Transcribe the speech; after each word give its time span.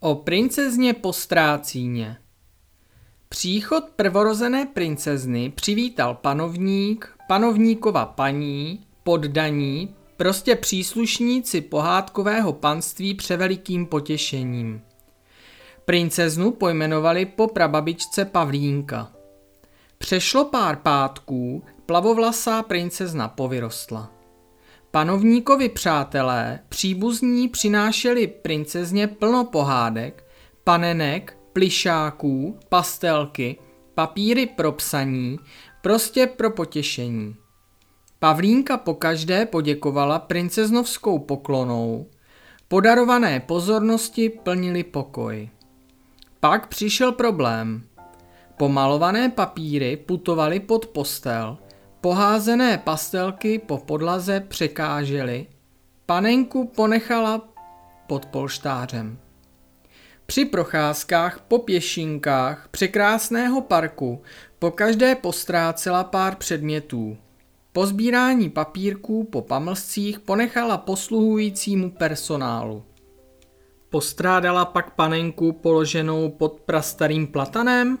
O 0.00 0.14
princezně 0.14 0.94
postrácíně 0.94 2.16
Příchod 3.28 3.84
prvorozené 3.96 4.66
princezny 4.66 5.50
přivítal 5.50 6.14
panovník, 6.14 7.16
panovníkova 7.28 8.06
paní, 8.06 8.86
poddaní, 9.02 9.94
prostě 10.16 10.56
příslušníci 10.56 11.60
pohádkového 11.60 12.52
panství 12.52 13.14
převelikým 13.14 13.86
potěšením. 13.86 14.82
Princeznu 15.84 16.50
pojmenovali 16.50 17.26
po 17.26 17.48
prababičce 17.48 18.24
Pavlínka. 18.24 19.12
Přešlo 19.98 20.44
pár 20.44 20.76
pátků, 20.76 21.62
plavovlasá 21.86 22.62
princezna 22.62 23.28
povyrostla. 23.28 24.15
Panovníkovi 24.96 25.68
přátelé, 25.68 26.58
příbuzní 26.68 27.48
přinášeli 27.48 28.26
princezně 28.26 29.06
plno 29.06 29.44
pohádek, 29.44 30.24
panenek, 30.64 31.38
plišáků, 31.52 32.58
pastelky, 32.68 33.56
papíry 33.94 34.46
pro 34.46 34.72
psaní, 34.72 35.38
prostě 35.82 36.26
pro 36.26 36.50
potěšení. 36.50 37.36
Pavlínka 38.18 38.76
pokaždé 38.76 39.46
poděkovala 39.46 40.18
princeznovskou 40.18 41.18
poklonou, 41.18 42.06
podarované 42.68 43.40
pozornosti 43.40 44.28
plnili 44.28 44.84
pokoj. 44.84 45.48
Pak 46.40 46.66
přišel 46.66 47.12
problém. 47.12 47.82
Pomalované 48.56 49.28
papíry 49.28 49.96
putovaly 49.96 50.60
pod 50.60 50.86
postel– 50.86 51.58
Poházené 52.00 52.78
pastelky 52.78 53.58
po 53.58 53.78
podlaze 53.78 54.40
překážely, 54.40 55.46
panenku 56.06 56.64
ponechala 56.64 57.48
pod 58.06 58.26
polštářem. 58.26 59.18
Při 60.26 60.44
procházkách 60.44 61.40
po 61.48 61.58
pěšinkách 61.58 62.68
překrásného 62.70 63.60
parku 63.60 64.22
po 64.58 64.70
každé 64.70 65.14
postrácela 65.14 66.04
pár 66.04 66.36
předmětů. 66.36 67.16
Po 67.72 67.86
sbírání 67.86 68.50
papírků 68.50 69.24
po 69.24 69.42
pamlscích 69.42 70.20
ponechala 70.20 70.78
posluhujícímu 70.78 71.90
personálu. 71.90 72.84
Postrádala 73.90 74.64
pak 74.64 74.94
panenku 74.94 75.52
položenou 75.52 76.30
pod 76.30 76.60
prastarým 76.60 77.26
platanem? 77.26 77.98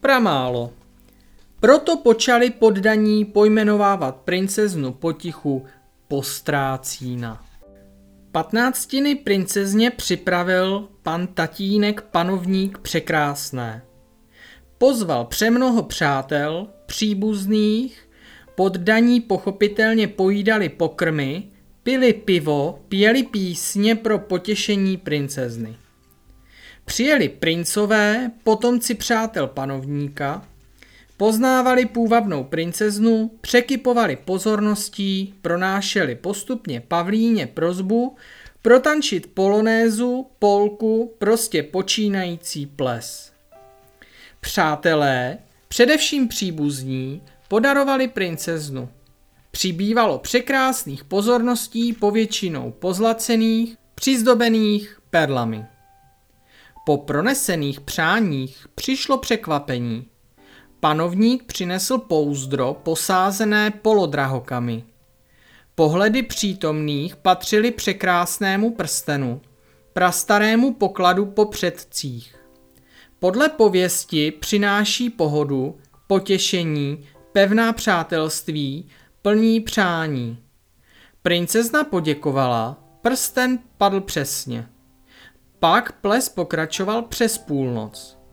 Pramálo. 0.00 0.72
Proto 1.64 1.96
počali 1.96 2.50
poddaní 2.50 3.24
pojmenovávat 3.24 4.16
princeznu 4.16 4.92
potichu 4.92 5.64
Postrácína. 6.08 7.44
Patnáctiny 8.32 9.14
princezně 9.14 9.90
připravil 9.90 10.88
pan 11.02 11.26
tatínek 11.26 12.02
panovník 12.02 12.78
překrásné. 12.78 13.82
Pozval 14.78 15.24
přemnoho 15.24 15.82
přátel, 15.82 16.68
příbuzných, 16.86 18.08
poddaní 18.54 19.20
pochopitelně 19.20 20.08
pojídali 20.08 20.68
pokrmy, 20.68 21.42
pili 21.82 22.12
pivo, 22.12 22.78
pěli 22.88 23.22
písně 23.22 23.94
pro 23.94 24.18
potěšení 24.18 24.96
princezny. 24.96 25.76
Přijeli 26.84 27.28
princové, 27.28 28.30
potomci 28.42 28.94
přátel 28.94 29.46
panovníka, 29.46 30.48
Poznávali 31.16 31.86
půvabnou 31.86 32.44
princeznu, 32.44 33.30
překypovali 33.40 34.16
pozorností, 34.16 35.34
pronášeli 35.42 36.14
postupně 36.14 36.80
Pavlíně 36.80 37.46
prozbu, 37.46 38.16
protančit 38.62 39.26
polonézu, 39.34 40.26
polku, 40.38 41.14
prostě 41.18 41.62
počínající 41.62 42.66
ples. 42.66 43.32
Přátelé, 44.40 45.38
především 45.68 46.28
příbuzní, 46.28 47.22
podarovali 47.48 48.08
princeznu. 48.08 48.88
Přibývalo 49.50 50.18
překrásných 50.18 51.04
pozorností 51.04 51.92
povětšinou 51.92 52.70
pozlacených, 52.70 53.76
přizdobených 53.94 54.98
perlami. 55.10 55.64
Po 56.86 56.96
pronesených 56.96 57.80
přáních 57.80 58.66
přišlo 58.74 59.18
překvapení– 59.18 60.06
Panovník 60.84 61.44
přinesl 61.44 61.98
pouzdro 61.98 62.74
posázené 62.82 63.70
polodrahokami. 63.70 64.84
Pohledy 65.74 66.22
přítomných 66.22 67.16
patřily 67.16 67.70
překrásnému 67.70 68.74
prstenu, 68.74 69.40
prastarému 69.92 70.74
pokladu 70.74 71.26
po 71.26 71.44
předcích. 71.44 72.36
Podle 73.18 73.48
pověsti 73.48 74.30
přináší 74.30 75.10
pohodu, 75.10 75.78
potěšení, 76.06 77.06
pevná 77.32 77.72
přátelství, 77.72 78.88
plní 79.22 79.60
přání. 79.60 80.38
Princezna 81.22 81.84
poděkovala, 81.84 82.78
prsten 83.02 83.58
padl 83.78 84.00
přesně. 84.00 84.68
Pak 85.58 85.92
ples 85.92 86.28
pokračoval 86.28 87.02
přes 87.02 87.38
půlnoc. 87.38 88.23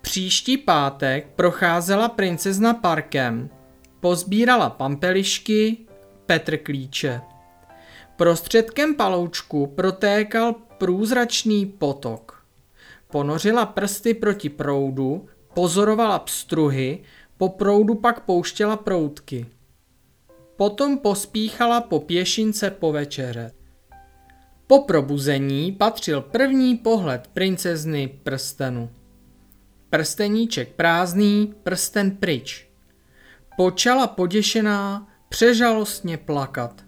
Příští 0.00 0.58
pátek 0.58 1.26
procházela 1.36 2.08
princezna 2.08 2.74
parkem, 2.74 3.50
pozbírala 4.00 4.70
pampelišky, 4.70 5.76
Petr 6.26 6.56
klíče. 6.56 7.20
Prostředkem 8.16 8.94
paloučku 8.94 9.66
protékal 9.66 10.54
průzračný 10.78 11.66
potok. 11.66 12.44
Ponořila 13.10 13.66
prsty 13.66 14.14
proti 14.14 14.48
proudu, 14.48 15.28
pozorovala 15.54 16.18
pstruhy, 16.18 17.02
po 17.36 17.48
proudu 17.48 17.94
pak 17.94 18.20
pouštěla 18.20 18.76
proutky. 18.76 19.46
Potom 20.56 20.98
pospíchala 20.98 21.80
po 21.80 22.00
pěšince 22.00 22.70
po 22.70 22.92
večeře. 22.92 23.52
Po 24.66 24.82
probuzení 24.82 25.72
patřil 25.72 26.20
první 26.20 26.76
pohled 26.76 27.26
princezny 27.32 28.08
prstenu. 28.22 28.90
Prsteníček 29.90 30.68
prázdný, 30.68 31.54
prsten 31.62 32.10
pryč. 32.10 32.68
Počala 33.56 34.06
poděšená, 34.06 35.08
přežalostně 35.28 36.16
plakat. 36.16 36.84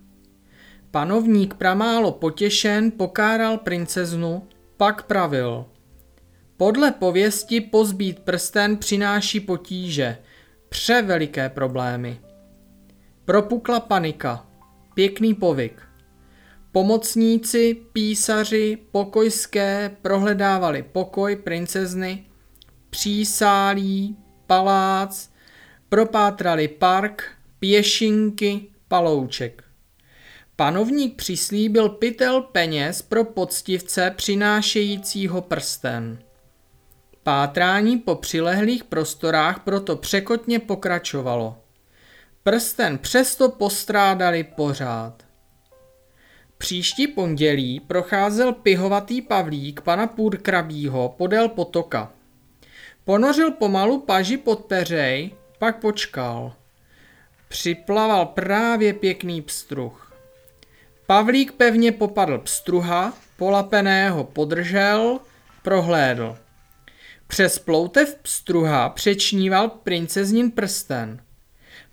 Panovník 0.91 1.55
pramálo 1.55 2.13
potěšen 2.13 2.91
pokáral 2.91 3.59
princeznu, 3.59 4.49
pak 4.77 5.03
pravil. 5.03 5.65
Podle 6.57 6.91
pověsti 6.91 7.61
pozbít 7.61 8.19
prsten 8.19 8.77
přináší 8.77 9.41
potíže, 9.41 10.19
převeliké 10.69 11.49
problémy. 11.49 12.21
Propukla 13.25 13.81
panika, 13.81 14.47
pěkný 14.95 15.35
povyk. 15.35 15.83
Pomocníci, 16.73 17.75
písaři, 17.93 18.79
pokojské 18.91 19.97
prohledávali 20.03 20.83
pokoj 20.83 21.37
princezny, 21.37 22.27
přísálí, 22.93 24.17
palác, 24.47 25.31
propátrali 25.89 26.69
park, 26.69 27.25
pěšinky, 27.59 28.67
palouček. 28.89 29.65
Panovník 30.57 31.17
přislíbil 31.17 31.89
pytel 31.89 32.43
peněz 32.43 33.03
pro 33.03 33.25
poctivce 33.25 34.13
přinášejícího 34.17 35.41
prsten. 35.43 36.19
Pátrání 37.23 37.99
po 37.99 38.15
přilehlých 38.15 38.85
prostorách 38.85 39.61
proto 39.65 39.97
překotně 39.97 40.59
pokračovalo. 40.59 41.59
Prsten 42.43 42.99
přesto 42.99 43.49
postrádali 43.49 44.45
pořád. 44.45 45.23
Příští 46.59 47.07
pondělí 47.07 47.81
procházel 47.81 48.53
pihovatý 48.53 49.23
pavlík 49.23 49.81
pana 49.81 50.07
Půrkrabího 50.07 51.15
podél 51.19 51.49
potoka. 51.49 52.13
Ponořil 53.05 53.51
pomalu 53.51 54.01
paži 54.01 54.37
pod 54.37 54.65
peřej, 54.65 55.31
pak 55.59 55.81
počkal. 55.81 56.53
Připlaval 57.49 58.27
právě 58.27 58.93
pěkný 58.93 59.43
pstruh. 59.43 60.13
Pavlík 61.07 61.53
pevně 61.53 61.93
popadl 61.93 62.39
pstruha, 62.39 63.13
polapeného 63.37 64.25
podržel, 64.25 65.21
prohlédl. 65.63 66.39
Přes 67.27 67.59
ploutev 67.59 68.19
pstruha 68.23 68.89
přečníval 68.89 69.69
princeznin 69.69 70.51
prsten. 70.51 71.23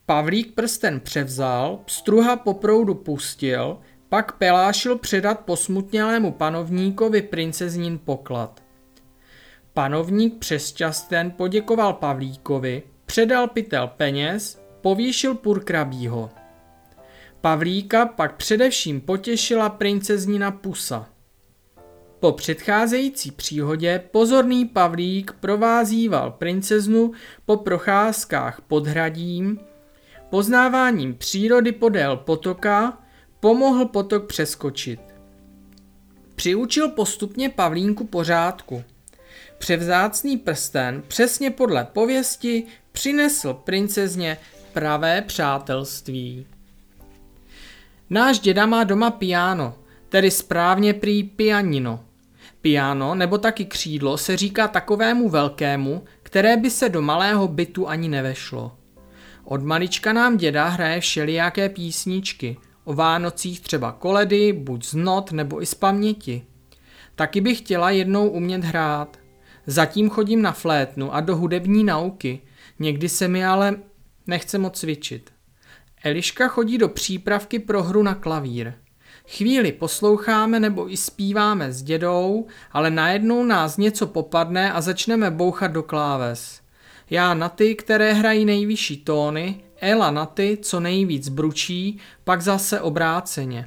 Pavlík 0.06 0.53
prsten 0.53 1.00
převzal, 1.00 1.79
pstruha 1.85 2.35
po 2.35 2.53
proudu 2.53 2.95
pustil, 2.95 3.79
pak 4.09 4.31
pelášil 4.31 4.97
předat 4.97 5.39
posmutnělému 5.39 6.31
panovníkovi 6.31 7.21
princeznin 7.21 8.00
poklad. 8.00 8.69
Panovník 9.74 10.39
přesčasten 10.39 11.31
poděkoval 11.31 11.94
Pavlíkovi, 11.94 12.83
předal 13.06 13.48
pytel 13.48 13.88
peněz, 13.88 14.62
povýšil 14.81 15.36
purkrabího. 15.36 16.30
Pavlíka 17.42 18.06
pak 18.06 18.36
především 18.36 19.01
potěšila 19.01 19.69
princeznina 19.69 20.51
Pusa. 20.51 21.10
Po 22.19 22.31
předcházející 22.31 23.31
příhodě 23.31 24.04
pozorný 24.12 24.66
Pavlík 24.66 25.31
provázíval 25.31 26.31
princeznu 26.31 27.12
po 27.45 27.57
procházkách 27.57 28.62
pod 28.62 28.88
hradím, 28.88 29.60
poznáváním 30.30 31.16
přírody 31.16 31.71
podél 31.71 32.18
potoka 32.18 32.98
pomohl 33.39 33.86
potok 33.86 34.27
přeskočit. 34.27 35.00
Přiučil 36.36 36.89
postupně 36.89 37.50
Pavlínku 37.50 38.07
pořádku. 38.07 38.83
Převzácný 39.57 40.38
prsten 40.38 41.03
přesně 41.07 41.51
podle 41.51 41.86
pověsti 41.94 42.63
přinesl 42.91 43.53
princezně 43.53 44.38
pravé 44.74 45.21
přátelství. 45.21 46.45
Náš 48.09 48.39
děda 48.39 48.65
má 48.65 48.83
doma 48.83 49.12
piano, 49.12 49.75
tedy 50.09 50.31
správně 50.31 50.94
prý 50.94 51.24
pianino. 51.24 52.03
Piano 52.62 53.15
nebo 53.15 53.38
taky 53.38 53.65
křídlo 53.65 54.18
se 54.18 54.38
říká 54.38 54.68
takovému 54.68 55.30
velkému, 55.30 56.03
které 56.24 56.57
by 56.57 56.69
se 56.69 56.89
do 56.89 57.01
malého 57.01 57.47
bytu 57.47 57.89
ani 57.89 58.09
nevešlo. 58.09 58.71
Od 59.44 59.63
malička 59.63 60.13
nám 60.13 60.38
děda 60.38 60.68
hraje 60.68 61.01
všelijaké 61.01 61.69
písničky, 61.69 62.57
o 62.83 62.94
Vánocích 62.94 63.59
třeba 63.59 63.92
koledy, 63.92 64.53
buď 64.53 64.85
z 64.85 64.94
not 64.94 65.31
nebo 65.31 65.62
i 65.62 65.65
z 65.65 65.74
paměti. 65.74 66.44
Taky 67.15 67.42
bych 67.42 67.57
chtěla 67.57 67.89
jednou 67.89 68.30
umět 68.30 68.63
hrát. 68.63 69.18
Zatím 69.67 70.09
chodím 70.09 70.41
na 70.41 70.51
flétnu 70.51 71.13
a 71.13 71.21
do 71.21 71.35
hudební 71.35 71.83
nauky, 71.83 72.41
někdy 72.79 73.09
se 73.09 73.27
mi 73.27 73.45
ale 73.45 73.75
nechce 74.27 74.57
moc 74.57 74.79
cvičit. 74.79 75.31
Eliška 76.03 76.47
chodí 76.47 76.77
do 76.77 76.89
přípravky 76.89 77.59
pro 77.59 77.83
hru 77.83 78.03
na 78.03 78.15
klavír. 78.15 78.73
Chvíli 79.27 79.71
posloucháme 79.71 80.59
nebo 80.59 80.94
i 80.94 80.97
zpíváme 80.97 81.73
s 81.73 81.83
dědou, 81.83 82.47
ale 82.71 82.89
najednou 82.89 83.44
nás 83.44 83.77
něco 83.77 84.07
popadne 84.07 84.73
a 84.73 84.81
začneme 84.81 85.31
bouchat 85.31 85.71
do 85.71 85.83
kláves. 85.83 86.61
Já 87.09 87.33
na 87.33 87.50
ty, 87.50 87.75
které 87.75 88.13
hrají 88.13 88.45
nejvyšší 88.45 88.97
tóny, 88.97 89.63
Ela 89.81 90.11
na 90.11 90.25
ty, 90.25 90.57
co 90.61 90.79
nejvíc 90.79 91.29
bručí, 91.29 92.00
pak 92.23 92.41
zase 92.41 92.81
obráceně. 92.81 93.65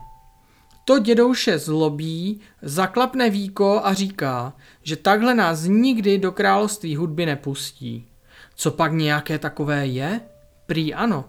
To 0.84 0.98
dědouše 0.98 1.58
zlobí, 1.58 2.40
zaklapne 2.62 3.30
víko 3.30 3.80
a 3.84 3.94
říká, 3.94 4.52
že 4.82 4.96
takhle 4.96 5.34
nás 5.34 5.64
nikdy 5.64 6.18
do 6.18 6.32
království 6.32 6.96
hudby 6.96 7.26
nepustí. 7.26 8.08
Co 8.54 8.70
pak 8.70 8.92
nějaké 8.92 9.38
takové 9.38 9.86
je? 9.86 10.20
Prý 10.66 10.94
ano. 10.94 11.24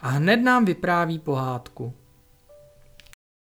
A 0.00 0.08
hned 0.08 0.36
nám 0.36 0.64
vypráví 0.64 1.18
pohádku. 1.18 1.94